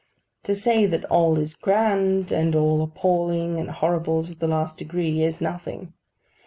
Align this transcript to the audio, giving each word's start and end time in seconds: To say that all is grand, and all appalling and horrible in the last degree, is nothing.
To 0.45 0.55
say 0.55 0.87
that 0.87 1.05
all 1.11 1.37
is 1.37 1.53
grand, 1.53 2.31
and 2.31 2.55
all 2.55 2.81
appalling 2.81 3.59
and 3.59 3.69
horrible 3.69 4.25
in 4.25 4.39
the 4.39 4.47
last 4.47 4.79
degree, 4.79 5.21
is 5.21 5.39
nothing. 5.39 5.93